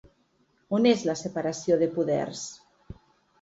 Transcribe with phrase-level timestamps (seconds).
[0.77, 2.43] On és la separació de poders?